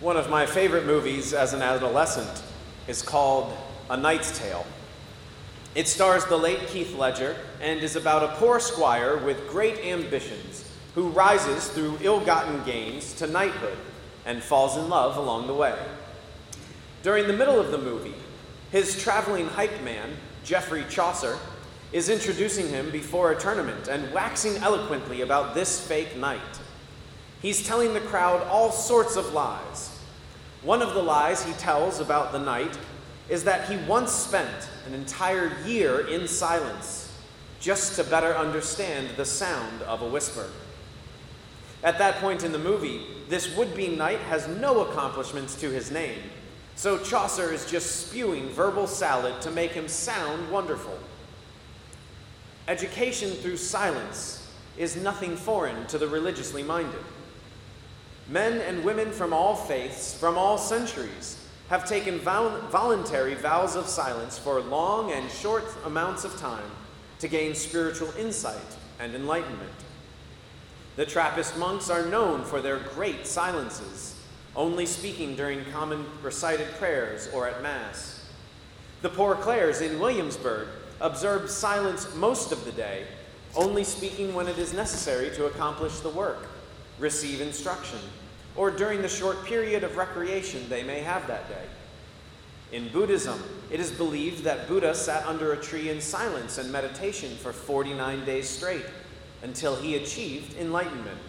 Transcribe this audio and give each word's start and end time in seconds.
One 0.00 0.16
of 0.16 0.30
my 0.30 0.46
favorite 0.46 0.86
movies 0.86 1.32
as 1.32 1.54
an 1.54 1.60
adolescent 1.60 2.44
is 2.86 3.02
called 3.02 3.52
A 3.90 3.96
Knight's 3.96 4.38
Tale. 4.38 4.64
It 5.74 5.88
stars 5.88 6.24
the 6.26 6.36
late 6.36 6.60
Heath 6.60 6.96
Ledger 6.96 7.34
and 7.60 7.80
is 7.80 7.96
about 7.96 8.22
a 8.22 8.36
poor 8.36 8.60
squire 8.60 9.16
with 9.16 9.48
great 9.48 9.84
ambitions 9.84 10.70
who 10.94 11.08
rises 11.08 11.66
through 11.66 11.98
ill 12.00 12.20
gotten 12.20 12.62
gains 12.62 13.12
to 13.14 13.26
knighthood 13.26 13.76
and 14.24 14.40
falls 14.40 14.76
in 14.76 14.88
love 14.88 15.16
along 15.16 15.48
the 15.48 15.54
way. 15.54 15.76
During 17.02 17.26
the 17.26 17.36
middle 17.36 17.58
of 17.58 17.72
the 17.72 17.78
movie, 17.78 18.14
his 18.70 19.02
traveling 19.02 19.48
hype 19.48 19.82
man, 19.82 20.10
Geoffrey 20.44 20.84
Chaucer, 20.88 21.36
is 21.90 22.08
introducing 22.08 22.68
him 22.68 22.92
before 22.92 23.32
a 23.32 23.40
tournament 23.40 23.88
and 23.88 24.12
waxing 24.12 24.58
eloquently 24.58 25.22
about 25.22 25.56
this 25.56 25.84
fake 25.84 26.16
knight. 26.16 26.38
He's 27.40 27.66
telling 27.66 27.94
the 27.94 28.00
crowd 28.00 28.42
all 28.48 28.72
sorts 28.72 29.16
of 29.16 29.32
lies. 29.32 29.96
One 30.62 30.82
of 30.82 30.94
the 30.94 31.02
lies 31.02 31.44
he 31.44 31.52
tells 31.52 32.00
about 32.00 32.32
the 32.32 32.38
knight 32.38 32.76
is 33.28 33.44
that 33.44 33.68
he 33.68 33.76
once 33.88 34.10
spent 34.10 34.68
an 34.86 34.94
entire 34.94 35.56
year 35.64 36.06
in 36.08 36.26
silence 36.26 37.12
just 37.60 37.96
to 37.96 38.04
better 38.04 38.34
understand 38.34 39.10
the 39.16 39.24
sound 39.24 39.82
of 39.82 40.02
a 40.02 40.08
whisper. 40.08 40.48
At 41.84 41.98
that 41.98 42.16
point 42.16 42.42
in 42.42 42.50
the 42.50 42.58
movie, 42.58 43.02
this 43.28 43.54
would 43.56 43.74
be 43.76 43.88
knight 43.88 44.20
has 44.20 44.48
no 44.48 44.80
accomplishments 44.80 45.54
to 45.60 45.70
his 45.70 45.90
name, 45.90 46.18
so 46.74 46.98
Chaucer 46.98 47.52
is 47.52 47.70
just 47.70 48.08
spewing 48.08 48.48
verbal 48.48 48.86
salad 48.86 49.40
to 49.42 49.50
make 49.50 49.72
him 49.72 49.86
sound 49.86 50.50
wonderful. 50.50 50.98
Education 52.66 53.30
through 53.30 53.56
silence 53.58 54.50
is 54.76 54.96
nothing 54.96 55.36
foreign 55.36 55.86
to 55.86 55.98
the 55.98 56.08
religiously 56.08 56.62
minded. 56.62 57.04
Men 58.28 58.60
and 58.60 58.84
women 58.84 59.10
from 59.10 59.32
all 59.32 59.56
faiths, 59.56 60.12
from 60.12 60.36
all 60.36 60.58
centuries, 60.58 61.42
have 61.70 61.88
taken 61.88 62.18
vol- 62.18 62.60
voluntary 62.70 63.34
vows 63.34 63.74
of 63.74 63.86
silence 63.86 64.38
for 64.38 64.60
long 64.60 65.12
and 65.12 65.30
short 65.30 65.64
amounts 65.86 66.24
of 66.24 66.38
time 66.38 66.70
to 67.20 67.28
gain 67.28 67.54
spiritual 67.54 68.12
insight 68.18 68.76
and 69.00 69.14
enlightenment. 69.14 69.72
The 70.96 71.06
Trappist 71.06 71.56
monks 71.56 71.88
are 71.88 72.04
known 72.04 72.44
for 72.44 72.60
their 72.60 72.78
great 72.78 73.26
silences, 73.26 74.14
only 74.54 74.84
speaking 74.84 75.34
during 75.34 75.64
common 75.66 76.04
recited 76.22 76.68
prayers 76.72 77.30
or 77.32 77.48
at 77.48 77.62
Mass. 77.62 78.28
The 79.00 79.08
Poor 79.08 79.36
Clares 79.36 79.80
in 79.80 79.98
Williamsburg 79.98 80.68
observe 81.00 81.48
silence 81.48 82.14
most 82.14 82.52
of 82.52 82.64
the 82.66 82.72
day, 82.72 83.04
only 83.56 83.84
speaking 83.84 84.34
when 84.34 84.48
it 84.48 84.58
is 84.58 84.74
necessary 84.74 85.30
to 85.36 85.46
accomplish 85.46 86.00
the 86.00 86.10
work 86.10 86.48
receive 86.98 87.40
instruction, 87.40 87.98
or 88.58 88.72
during 88.72 89.00
the 89.00 89.08
short 89.08 89.44
period 89.44 89.84
of 89.84 89.96
recreation 89.96 90.68
they 90.68 90.82
may 90.82 90.98
have 90.98 91.26
that 91.28 91.48
day. 91.48 91.64
In 92.72 92.88
Buddhism, 92.88 93.40
it 93.70 93.78
is 93.78 93.92
believed 93.92 94.42
that 94.44 94.68
Buddha 94.68 94.94
sat 94.94 95.24
under 95.26 95.52
a 95.52 95.56
tree 95.56 95.88
in 95.88 96.00
silence 96.00 96.58
and 96.58 96.70
meditation 96.70 97.34
for 97.36 97.52
49 97.52 98.24
days 98.26 98.48
straight 98.48 98.84
until 99.42 99.76
he 99.76 99.94
achieved 99.94 100.58
enlightenment. 100.58 101.20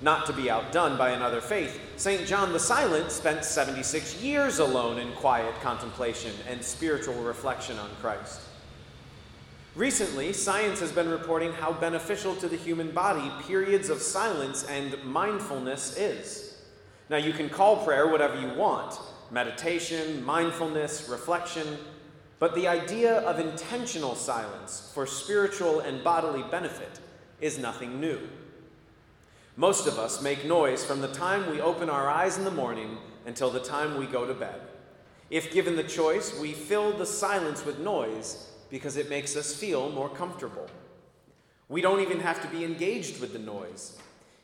Not 0.00 0.26
to 0.26 0.32
be 0.32 0.50
outdone 0.50 0.96
by 0.96 1.10
another 1.10 1.40
faith, 1.40 1.80
St. 1.96 2.26
John 2.26 2.52
the 2.52 2.58
Silent 2.58 3.12
spent 3.12 3.44
76 3.44 4.22
years 4.22 4.58
alone 4.58 4.98
in 4.98 5.12
quiet 5.12 5.54
contemplation 5.60 6.32
and 6.48 6.64
spiritual 6.64 7.14
reflection 7.14 7.78
on 7.78 7.90
Christ. 8.00 8.40
Recently, 9.76 10.32
science 10.32 10.80
has 10.80 10.90
been 10.90 11.08
reporting 11.08 11.52
how 11.52 11.72
beneficial 11.72 12.34
to 12.36 12.48
the 12.48 12.56
human 12.56 12.90
body 12.90 13.30
periods 13.46 13.90
of 13.90 14.00
silence 14.00 14.64
and 14.64 14.96
mindfulness 15.04 15.98
is. 15.98 16.58
Now, 17.10 17.18
you 17.18 17.34
can 17.34 17.50
call 17.50 17.84
prayer 17.84 18.08
whatever 18.08 18.40
you 18.40 18.48
want 18.54 18.98
meditation, 19.30 20.24
mindfulness, 20.24 21.08
reflection 21.08 21.78
but 22.38 22.54
the 22.54 22.68
idea 22.68 23.20
of 23.20 23.40
intentional 23.40 24.14
silence 24.14 24.90
for 24.94 25.06
spiritual 25.06 25.80
and 25.80 26.04
bodily 26.04 26.42
benefit 26.50 27.00
is 27.40 27.58
nothing 27.58 28.00
new. 28.00 28.20
Most 29.56 29.86
of 29.86 29.98
us 29.98 30.20
make 30.20 30.44
noise 30.44 30.84
from 30.84 31.00
the 31.00 31.08
time 31.08 31.50
we 31.50 31.62
open 31.62 31.88
our 31.88 32.10
eyes 32.10 32.36
in 32.36 32.44
the 32.44 32.50
morning 32.50 32.98
until 33.24 33.50
the 33.50 33.60
time 33.60 33.96
we 33.96 34.06
go 34.06 34.26
to 34.26 34.34
bed. 34.34 34.60
If 35.30 35.52
given 35.52 35.76
the 35.76 35.82
choice, 35.82 36.38
we 36.38 36.52
fill 36.52 36.92
the 36.92 37.06
silence 37.06 37.64
with 37.64 37.78
noise 37.78 38.50
because 38.70 38.96
it 38.96 39.08
makes 39.08 39.36
us 39.36 39.54
feel 39.54 39.90
more 39.90 40.08
comfortable. 40.08 40.68
We 41.68 41.80
don't 41.80 42.00
even 42.00 42.20
have 42.20 42.40
to 42.42 42.48
be 42.48 42.64
engaged 42.64 43.20
with 43.20 43.32
the 43.32 43.38
noise. 43.38 43.98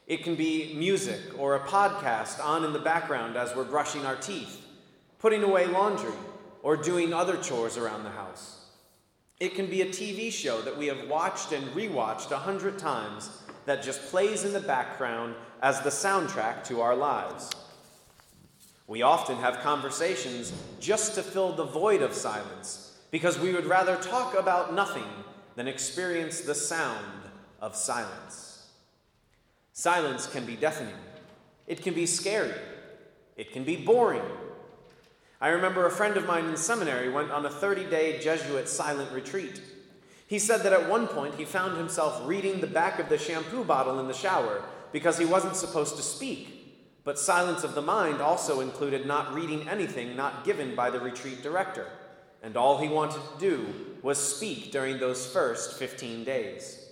It 0.07 0.25
can 0.25 0.35
be 0.35 0.75
music 0.75 1.21
or 1.39 1.55
a 1.55 1.61
podcast 1.61 2.45
on 2.45 2.65
in 2.65 2.73
the 2.73 2.79
background 2.79 3.37
as 3.37 3.55
we're 3.55 3.65
brushing 3.65 4.05
our 4.05 4.17
teeth, 4.17 4.65
putting 5.19 5.43
away 5.43 5.67
laundry, 5.67 6.13
or 6.63 6.77
doing 6.77 7.13
other 7.13 7.37
chores 7.37 7.77
around 7.77 8.05
the 8.05 8.11
house. 8.11 8.67
It 9.39 9.55
can 9.55 9.67
be 9.67 9.83
a 9.83 9.87
TV 9.87 10.33
show 10.33 10.61
that 10.63 10.77
we 10.77 10.87
have 10.87 11.09
watched 11.09 11.53
and 11.53 11.67
rewatched 11.69 12.31
a 12.31 12.37
hundred 12.37 12.79
times 12.79 13.31
that 13.67 13.83
just 13.83 14.07
plays 14.07 14.45
in 14.45 14.53
the 14.53 14.61
background 14.61 15.35
as 15.63 15.81
the 15.81 15.91
soundtrack 15.91 16.65
to 16.65 16.81
our 16.81 16.95
lives. 16.95 17.51
We 18.87 19.03
often 19.03 19.37
have 19.37 19.61
conversations 19.61 20.53
just 20.81 21.15
to 21.15 21.23
fill 21.23 21.53
the 21.53 21.65
void 21.65 22.03
of 22.03 22.13
silence 22.13 22.92
because 23.13 23.39
we 23.39 23.53
would 23.53 23.67
rather 23.67 23.95
talk 23.97 24.37
about 24.37 24.75
nothing 24.75 25.07
than 25.55 25.69
experience 25.69 26.41
the 26.41 26.55
sound 26.55 27.23
of 27.61 27.77
silence. 27.77 28.71
Silence 29.75 30.27
can 30.27 30.45
be 30.45 30.57
deafening, 30.57 30.95
it 31.69 31.83
can 31.83 31.95
be 31.95 32.07
scary, 32.07 32.55
it 33.37 33.53
can 33.53 33.63
be 33.63 33.77
boring. 33.77 34.23
I 35.41 35.49
remember 35.49 35.87
a 35.87 35.91
friend 35.91 36.17
of 36.17 36.27
mine 36.27 36.47
in 36.47 36.57
seminary 36.57 37.11
went 37.11 37.31
on 37.31 37.45
a 37.45 37.51
30 37.51 37.91
day 37.91 38.19
Jesuit 38.19 38.69
silent 38.69 39.13
retreat. 39.13 39.61
He 40.27 40.39
said 40.39 40.63
that 40.63 40.73
at 40.73 40.89
one 40.89 41.07
point 41.07 41.35
he 41.35 41.45
found 41.45 41.77
himself 41.77 42.23
reading 42.25 42.61
the 42.61 42.67
back 42.67 42.99
of 42.99 43.11
the 43.11 43.19
shampoo 43.19 43.65
bottle 43.65 44.01
in 44.01 44.09
the 44.09 44.15
shower 44.15 44.63
because 44.91 45.19
he 45.19 45.27
wasn't 45.27 45.57
supposed 45.57 45.97
to 45.97 46.03
speak. 46.03 47.03
But 47.05 47.19
silence 47.19 47.65
of 47.65 47.75
the 47.75 47.83
mind 47.83 48.23
also 48.23 48.61
included 48.61 49.05
not 49.05 49.35
reading 49.35 49.69
anything 49.69 50.17
not 50.17 50.45
given 50.45 50.75
by 50.75 50.89
the 50.89 51.01
retreat 51.01 51.43
director 51.43 51.89
and 52.43 52.57
all 52.57 52.79
he 52.79 52.89
wanted 52.89 53.21
to 53.21 53.39
do 53.39 53.67
was 54.03 54.19
speak 54.19 54.73
during 54.73 54.99
those 54.99 55.27
first 55.27 55.79
15 55.79 56.25
days. 56.25 56.89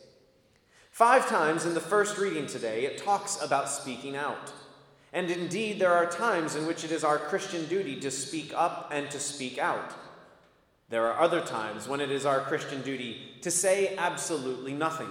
Five 0.91 1.29
times 1.29 1.67
in 1.67 1.75
the 1.75 1.81
first 1.81 2.19
reading 2.19 2.47
today, 2.47 2.85
it 2.85 2.99
talks 2.99 3.43
about 3.43 3.69
speaking 3.69 4.17
out. 4.17 4.53
And 5.13 5.31
indeed, 5.31 5.81
there 5.81 5.93
are 5.93 6.07
times 6.07 6.55
in 6.55 6.67
which 6.67 6.85
it 6.85 6.93
is 6.93 7.03
our 7.03 7.19
Christian 7.19 7.67
duty 7.67 7.99
to 8.01 8.11
speak 8.11 8.53
up 8.55 8.91
and 8.93 9.11
to 9.11 9.19
speak 9.19 9.59
out. 9.59 9.93
There 10.89 11.07
are 11.07 11.21
other 11.21 11.41
times 11.41 11.89
when 11.89 12.01
it 12.01 12.11
is 12.11 12.27
our 12.27 12.41
Christian 12.41 12.83
duty 12.83 13.21
to 13.43 13.51
say 13.51 13.97
absolutely 13.97 14.73
nothing, 14.73 15.11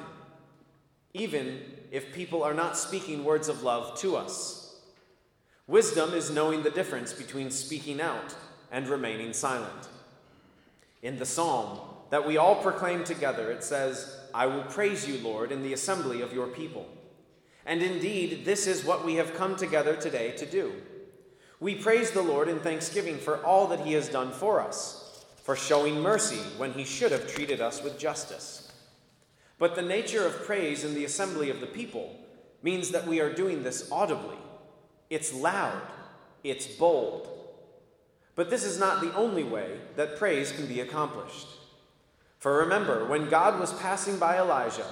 even 1.13 1.59
if 1.91 2.13
people 2.13 2.43
are 2.43 2.53
not 2.53 2.77
speaking 2.77 3.23
words 3.23 3.49
of 3.49 3.63
love 3.63 3.97
to 3.99 4.15
us. 4.15 4.79
Wisdom 5.67 6.13
is 6.13 6.31
knowing 6.31 6.63
the 6.63 6.69
difference 6.69 7.13
between 7.13 7.51
speaking 7.51 8.01
out 8.01 8.35
and 8.71 8.87
remaining 8.87 9.33
silent. 9.33 9.89
In 11.01 11.17
the 11.17 11.25
psalm 11.25 11.79
that 12.09 12.27
we 12.27 12.37
all 12.37 12.55
proclaim 12.55 13.03
together, 13.03 13.51
it 13.51 13.63
says, 13.63 14.17
I 14.33 14.47
will 14.47 14.63
praise 14.63 15.07
you, 15.07 15.17
Lord, 15.19 15.51
in 15.51 15.63
the 15.63 15.73
assembly 15.73 16.21
of 16.21 16.33
your 16.33 16.47
people. 16.47 16.87
And 17.65 17.81
indeed, 17.81 18.45
this 18.45 18.67
is 18.67 18.83
what 18.83 19.05
we 19.05 19.15
have 19.15 19.35
come 19.35 19.55
together 19.55 19.95
today 19.95 20.31
to 20.37 20.45
do. 20.45 20.73
We 21.59 21.75
praise 21.75 22.11
the 22.11 22.21
Lord 22.21 22.47
in 22.47 22.59
thanksgiving 22.59 23.17
for 23.17 23.43
all 23.45 23.67
that 23.67 23.81
he 23.81 23.93
has 23.93 24.09
done 24.09 24.31
for 24.31 24.59
us, 24.59 25.25
for 25.43 25.55
showing 25.55 26.01
mercy 26.01 26.39
when 26.57 26.73
he 26.73 26.83
should 26.83 27.11
have 27.11 27.31
treated 27.31 27.61
us 27.61 27.83
with 27.83 27.99
justice. 27.99 28.71
But 29.57 29.75
the 29.75 29.81
nature 29.81 30.25
of 30.25 30.45
praise 30.45 30.83
in 30.83 30.95
the 30.95 31.05
assembly 31.05 31.49
of 31.49 31.59
the 31.59 31.67
people 31.67 32.15
means 32.63 32.91
that 32.91 33.07
we 33.07 33.19
are 33.19 33.31
doing 33.31 33.63
this 33.63 33.91
audibly. 33.91 34.37
It's 35.09 35.33
loud, 35.33 35.81
it's 36.43 36.67
bold, 36.67 37.38
but 38.39 38.49
this 38.49 38.63
is 38.63 38.79
not 38.79 39.01
the 39.01 39.13
only 39.15 39.43
way 39.43 39.69
that 39.97 40.15
praise 40.15 40.53
can 40.53 40.65
be 40.65 40.79
accomplished. 40.79 41.45
For 42.37 42.59
remember, 42.59 43.03
when 43.03 43.27
God 43.27 43.59
was 43.59 43.73
passing 43.73 44.17
by 44.17 44.37
Elijah, 44.37 44.87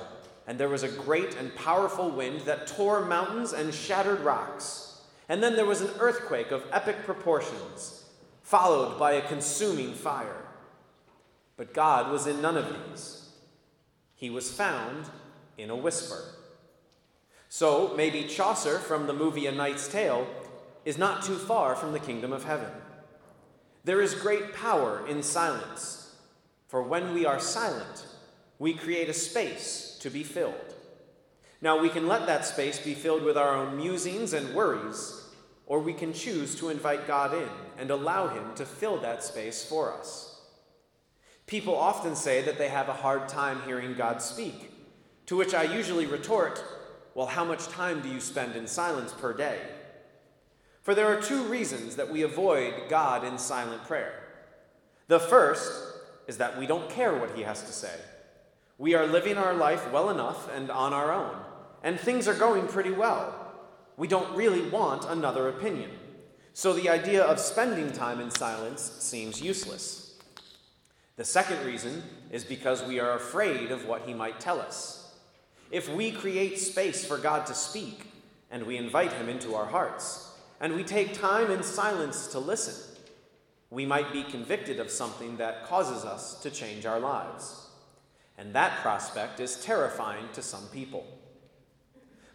and 0.46 0.60
there 0.60 0.68
was 0.68 0.84
a 0.84 0.90
great 0.90 1.34
and 1.38 1.56
powerful 1.56 2.12
wind 2.12 2.42
that 2.42 2.68
tore 2.68 3.06
mountains 3.06 3.54
and 3.54 3.74
shattered 3.74 4.20
rocks, 4.20 5.00
and 5.30 5.42
then 5.42 5.56
there 5.56 5.66
was 5.66 5.80
an 5.80 5.92
earthquake 5.98 6.52
of 6.52 6.66
epic 6.74 7.06
proportions, 7.06 8.04
followed 8.42 9.00
by 9.00 9.14
a 9.14 9.26
consuming 9.26 9.94
fire. 9.94 10.44
But 11.56 11.74
God 11.74 12.12
was 12.12 12.28
in 12.28 12.42
none 12.42 12.58
of 12.58 12.68
these. 12.68 13.30
He 14.14 14.30
was 14.30 14.52
found 14.52 15.06
in 15.58 15.70
a 15.70 15.76
whisper. 15.78 16.22
So 17.48 17.94
maybe 17.96 18.26
Chaucer 18.26 18.78
from 18.78 19.08
the 19.08 19.14
movie 19.14 19.48
A 19.48 19.54
Knight's 19.54 19.88
Tale 19.88 20.28
is 20.84 20.98
not 20.98 21.24
too 21.24 21.38
far 21.38 21.78
from 21.78 21.94
the 21.94 22.00
kingdom 22.00 22.34
of 22.34 22.44
heaven. 22.44 22.72
There 23.88 24.02
is 24.02 24.16
great 24.16 24.54
power 24.54 25.08
in 25.08 25.24
silence, 25.24 26.14
for 26.68 26.84
when 26.84 27.14
we 27.14 27.26
are 27.26 27.40
silent, 27.40 28.06
we 28.60 28.74
create 28.74 29.08
a 29.08 29.14
space 29.14 29.98
to 30.02 30.10
be 30.10 30.24
filled. 30.24 30.76
Now, 31.62 31.80
we 31.80 31.88
can 31.88 32.06
let 32.06 32.28
that 32.28 32.46
space 32.46 32.80
be 32.80 32.94
filled 32.94 33.24
with 33.24 33.38
our 33.38 33.56
own 33.56 33.78
musings 33.78 34.34
and 34.34 34.54
worries, 34.54 35.30
or 35.66 35.80
we 35.80 35.94
can 35.94 36.12
choose 36.12 36.54
to 36.56 36.68
invite 36.68 37.08
God 37.08 37.34
in 37.34 37.48
and 37.78 37.90
allow 37.90 38.28
Him 38.28 38.54
to 38.56 38.66
fill 38.66 38.98
that 38.98 39.24
space 39.24 39.64
for 39.64 39.94
us. 39.94 40.42
People 41.46 41.74
often 41.74 42.18
say 42.18 42.42
that 42.42 42.58
they 42.58 42.68
have 42.68 42.90
a 42.90 42.94
hard 42.94 43.30
time 43.30 43.62
hearing 43.66 43.94
God 43.94 44.22
speak, 44.22 44.70
to 45.28 45.38
which 45.38 45.54
I 45.54 45.64
usually 45.64 46.08
retort, 46.08 46.62
Well, 47.16 47.28
how 47.28 47.46
much 47.46 47.70
time 47.70 48.02
do 48.02 48.10
you 48.10 48.20
spend 48.20 48.58
in 48.58 48.68
silence 48.68 49.14
per 49.14 49.32
day? 49.32 49.62
For 50.88 50.96
there 50.96 51.08
are 51.08 51.22
two 51.22 51.44
reasons 51.44 51.98
that 51.98 52.10
we 52.10 52.22
avoid 52.22 52.74
God 52.88 53.26
in 53.26 53.38
silent 53.38 53.84
prayer. 53.84 54.24
The 55.10 55.20
first 55.20 55.70
is 56.28 56.38
that 56.38 56.58
we 56.58 56.66
don't 56.66 56.90
care 56.90 57.14
what 57.14 57.36
He 57.36 57.42
has 57.42 57.62
to 57.64 57.74
say. 57.74 57.94
We 58.78 58.96
are 58.96 59.06
living 59.06 59.38
our 59.38 59.54
life 59.54 59.92
well 59.92 60.10
enough 60.10 60.50
and 60.56 60.72
on 60.72 60.94
our 60.94 61.12
own, 61.12 61.36
and 61.84 62.00
things 62.00 62.26
are 62.26 62.34
going 62.34 62.70
pretty 62.70 62.92
well. 62.92 63.54
We 63.98 64.08
don't 64.08 64.34
really 64.34 64.62
want 64.62 65.04
another 65.04 65.50
opinion. 65.50 65.92
So 66.54 66.72
the 66.72 66.88
idea 66.88 67.22
of 67.22 67.38
spending 67.38 67.92
time 67.92 68.22
in 68.22 68.32
silence 68.32 68.82
seems 69.00 69.42
useless. 69.42 70.18
The 71.18 71.26
second 71.26 71.66
reason 71.66 72.02
is 72.32 72.46
because 72.46 72.82
we 72.82 73.02
are 73.02 73.18
afraid 73.18 73.72
of 73.72 73.86
what 73.88 74.04
he 74.04 74.14
might 74.14 74.40
tell 74.40 74.62
us. 74.62 75.14
If 75.70 75.94
we 75.94 76.14
create 76.14 76.58
space 76.60 77.04
for 77.04 77.18
God 77.18 77.46
to 77.48 77.54
speak, 77.54 78.10
and 78.50 78.66
we 78.66 78.78
invite 78.78 79.12
him 79.12 79.28
into 79.28 79.54
our 79.54 79.66
hearts, 79.66 80.27
and 80.60 80.76
we 80.76 80.84
take 80.84 81.14
time 81.14 81.52
in 81.52 81.64
silence 81.64 82.28
to 82.28 82.40
listen, 82.40 82.76
we 83.70 83.86
might 83.86 84.12
be 84.12 84.24
convicted 84.24 84.80
of 84.80 84.90
something 84.90 85.38
that 85.38 85.66
causes 85.66 86.06
us 86.06 86.42
to 86.42 86.50
change 86.50 86.86
our 86.86 87.00
lives. 87.00 87.68
And 88.38 88.54
that 88.54 88.80
prospect 88.82 89.40
is 89.40 89.64
terrifying 89.64 90.26
to 90.34 90.42
some 90.42 90.68
people. 90.68 91.06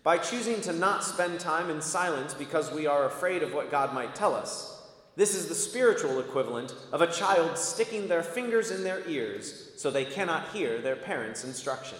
By 0.02 0.18
choosing 0.18 0.60
to 0.62 0.72
not 0.72 1.04
spend 1.04 1.38
time 1.38 1.70
in 1.70 1.80
silence 1.80 2.34
because 2.34 2.72
we 2.72 2.86
are 2.86 3.06
afraid 3.06 3.42
of 3.42 3.54
what 3.54 3.70
God 3.70 3.94
might 3.94 4.14
tell 4.14 4.34
us, 4.34 4.82
this 5.14 5.34
is 5.34 5.46
the 5.46 5.54
spiritual 5.54 6.18
equivalent 6.20 6.74
of 6.90 7.02
a 7.02 7.12
child 7.12 7.56
sticking 7.56 8.08
their 8.08 8.22
fingers 8.22 8.70
in 8.70 8.82
their 8.82 9.06
ears 9.08 9.72
so 9.76 9.90
they 9.90 10.04
cannot 10.04 10.48
hear 10.48 10.80
their 10.80 10.96
parents' 10.96 11.44
instruction. 11.44 11.98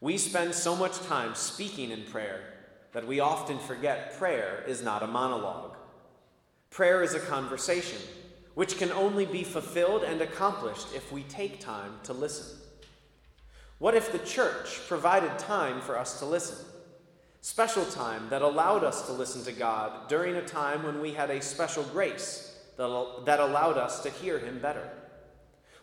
We 0.00 0.18
spend 0.18 0.54
so 0.54 0.76
much 0.76 1.00
time 1.00 1.34
speaking 1.34 1.90
in 1.90 2.02
prayer 2.02 2.57
that 2.92 3.06
we 3.06 3.20
often 3.20 3.58
forget 3.58 4.18
prayer 4.18 4.64
is 4.66 4.82
not 4.82 5.02
a 5.02 5.06
monologue. 5.06 5.76
Prayer 6.70 7.02
is 7.02 7.14
a 7.14 7.20
conversation, 7.20 7.98
which 8.54 8.78
can 8.78 8.92
only 8.92 9.26
be 9.26 9.44
fulfilled 9.44 10.02
and 10.02 10.20
accomplished 10.20 10.88
if 10.94 11.12
we 11.12 11.22
take 11.24 11.60
time 11.60 11.92
to 12.04 12.12
listen. 12.12 12.58
What 13.78 13.94
if 13.94 14.10
the 14.10 14.18
church 14.18 14.80
provided 14.88 15.38
time 15.38 15.80
for 15.80 15.98
us 15.98 16.18
to 16.18 16.24
listen? 16.24 16.56
Special 17.40 17.84
time 17.84 18.28
that 18.30 18.42
allowed 18.42 18.82
us 18.82 19.06
to 19.06 19.12
listen 19.12 19.44
to 19.44 19.52
God 19.52 20.08
during 20.08 20.34
a 20.34 20.42
time 20.42 20.82
when 20.82 21.00
we 21.00 21.12
had 21.12 21.30
a 21.30 21.40
special 21.40 21.84
grace 21.84 22.58
that 22.76 23.22
that 23.24 23.40
allowed 23.40 23.78
us 23.78 24.02
to 24.02 24.10
hear 24.10 24.38
Him 24.38 24.58
better. 24.58 24.88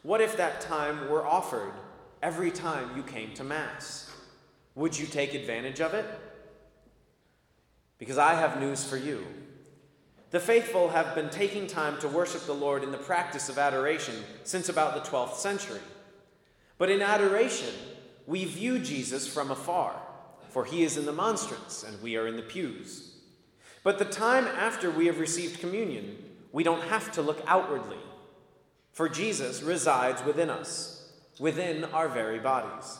What 0.03 0.21
if 0.21 0.37
that 0.37 0.61
time 0.61 1.09
were 1.09 1.25
offered 1.25 1.73
every 2.21 2.51
time 2.51 2.95
you 2.95 3.03
came 3.03 3.33
to 3.35 3.43
Mass? 3.43 4.11
Would 4.75 4.99
you 4.99 5.05
take 5.07 5.33
advantage 5.33 5.79
of 5.79 5.93
it? 5.93 6.05
Because 7.97 8.17
I 8.17 8.33
have 8.33 8.59
news 8.59 8.83
for 8.83 8.97
you. 8.97 9.25
The 10.31 10.39
faithful 10.39 10.89
have 10.89 11.15
been 11.15 11.29
taking 11.29 11.65
time 11.65 11.97
to 11.99 12.09
worship 12.09 12.45
the 12.45 12.53
Lord 12.53 12.83
in 12.83 12.91
the 12.91 12.97
practice 12.97 13.47
of 13.47 13.57
adoration 13.57 14.15
since 14.43 14.67
about 14.67 14.93
the 14.93 15.09
12th 15.09 15.35
century. 15.35 15.79
But 16.77 16.89
in 16.89 17.01
adoration, 17.01 17.73
we 18.27 18.43
view 18.43 18.79
Jesus 18.79 19.27
from 19.27 19.51
afar, 19.51 19.95
for 20.49 20.65
he 20.65 20.83
is 20.83 20.97
in 20.97 21.05
the 21.05 21.13
monstrance 21.13 21.83
and 21.83 22.01
we 22.01 22.17
are 22.17 22.27
in 22.27 22.35
the 22.35 22.41
pews. 22.41 23.15
But 23.83 23.99
the 23.99 24.05
time 24.05 24.45
after 24.45 24.89
we 24.89 25.05
have 25.05 25.19
received 25.19 25.59
communion, 25.59 26.17
we 26.51 26.63
don't 26.63 26.83
have 26.83 27.11
to 27.13 27.21
look 27.21 27.43
outwardly, 27.47 27.99
for 28.91 29.07
Jesus 29.07 29.61
resides 29.61 30.23
within 30.23 30.49
us, 30.49 31.13
within 31.39 31.83
our 31.85 32.09
very 32.09 32.39
bodies. 32.39 32.97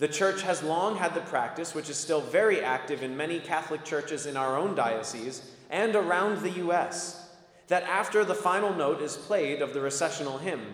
The 0.00 0.08
church 0.08 0.40
has 0.42 0.62
long 0.62 0.96
had 0.96 1.14
the 1.14 1.20
practice, 1.20 1.74
which 1.74 1.90
is 1.90 1.98
still 1.98 2.22
very 2.22 2.62
active 2.62 3.02
in 3.02 3.18
many 3.18 3.38
Catholic 3.38 3.84
churches 3.84 4.24
in 4.24 4.34
our 4.34 4.56
own 4.56 4.74
diocese 4.74 5.42
and 5.68 5.94
around 5.94 6.40
the 6.40 6.52
U.S., 6.52 7.28
that 7.68 7.82
after 7.82 8.24
the 8.24 8.34
final 8.34 8.74
note 8.74 9.02
is 9.02 9.16
played 9.16 9.60
of 9.60 9.74
the 9.74 9.80
recessional 9.82 10.38
hymn, 10.38 10.64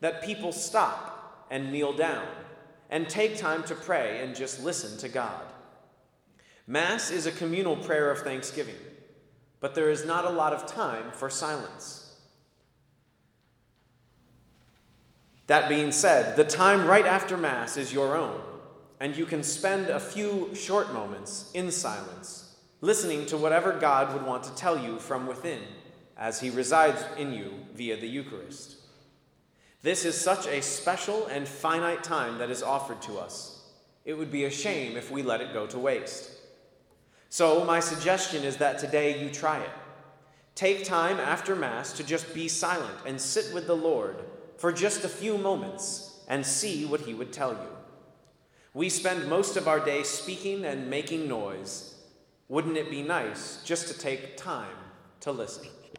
that 0.00 0.24
people 0.24 0.52
stop 0.52 1.46
and 1.50 1.70
kneel 1.70 1.92
down 1.92 2.26
and 2.88 3.10
take 3.10 3.36
time 3.36 3.62
to 3.64 3.74
pray 3.74 4.24
and 4.24 4.34
just 4.34 4.64
listen 4.64 4.98
to 5.00 5.08
God. 5.10 5.44
Mass 6.66 7.10
is 7.10 7.26
a 7.26 7.32
communal 7.32 7.76
prayer 7.76 8.10
of 8.10 8.20
thanksgiving, 8.20 8.80
but 9.60 9.74
there 9.74 9.90
is 9.90 10.06
not 10.06 10.24
a 10.24 10.30
lot 10.30 10.54
of 10.54 10.64
time 10.64 11.12
for 11.12 11.28
silence. 11.28 12.16
That 15.46 15.68
being 15.68 15.92
said, 15.92 16.36
the 16.36 16.44
time 16.44 16.86
right 16.86 17.04
after 17.04 17.36
Mass 17.36 17.76
is 17.76 17.92
your 17.92 18.16
own, 18.16 18.40
and 19.02 19.16
you 19.16 19.26
can 19.26 19.42
spend 19.42 19.88
a 19.88 19.98
few 19.98 20.54
short 20.54 20.94
moments 20.94 21.50
in 21.54 21.72
silence, 21.72 22.54
listening 22.80 23.26
to 23.26 23.36
whatever 23.36 23.72
God 23.72 24.14
would 24.14 24.24
want 24.24 24.44
to 24.44 24.54
tell 24.54 24.78
you 24.78 24.96
from 25.00 25.26
within 25.26 25.58
as 26.16 26.38
He 26.38 26.50
resides 26.50 27.04
in 27.18 27.32
you 27.32 27.52
via 27.74 27.96
the 27.96 28.06
Eucharist. 28.06 28.76
This 29.82 30.04
is 30.04 30.14
such 30.18 30.46
a 30.46 30.62
special 30.62 31.26
and 31.26 31.48
finite 31.48 32.04
time 32.04 32.38
that 32.38 32.48
is 32.48 32.62
offered 32.62 33.02
to 33.02 33.18
us. 33.18 33.72
It 34.04 34.14
would 34.14 34.30
be 34.30 34.44
a 34.44 34.50
shame 34.52 34.96
if 34.96 35.10
we 35.10 35.24
let 35.24 35.40
it 35.40 35.52
go 35.52 35.66
to 35.66 35.80
waste. 35.80 36.30
So, 37.28 37.64
my 37.64 37.80
suggestion 37.80 38.44
is 38.44 38.58
that 38.58 38.78
today 38.78 39.20
you 39.20 39.30
try 39.30 39.58
it. 39.58 39.70
Take 40.54 40.84
time 40.84 41.18
after 41.18 41.56
Mass 41.56 41.92
to 41.94 42.04
just 42.04 42.32
be 42.32 42.46
silent 42.46 42.98
and 43.04 43.20
sit 43.20 43.52
with 43.52 43.66
the 43.66 43.74
Lord 43.74 44.22
for 44.58 44.72
just 44.72 45.02
a 45.02 45.08
few 45.08 45.38
moments 45.38 46.20
and 46.28 46.46
see 46.46 46.84
what 46.84 47.00
He 47.00 47.14
would 47.14 47.32
tell 47.32 47.50
you. 47.50 47.81
We 48.74 48.88
spend 48.88 49.28
most 49.28 49.56
of 49.58 49.68
our 49.68 49.80
day 49.80 50.02
speaking 50.02 50.64
and 50.64 50.88
making 50.88 51.28
noise. 51.28 51.94
Wouldn't 52.48 52.78
it 52.78 52.90
be 52.90 53.02
nice 53.02 53.62
just 53.64 53.88
to 53.88 53.98
take 53.98 54.36
time 54.36 54.76
to 55.20 55.32
listen? 55.32 55.68